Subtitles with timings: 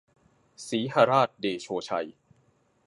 [0.67, 2.07] สีหราชเดโชชัย